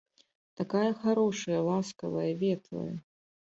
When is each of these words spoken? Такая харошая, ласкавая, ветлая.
Такая 0.61 0.91
харошая, 1.03 1.61
ласкавая, 1.69 2.33
ветлая. 2.43 2.91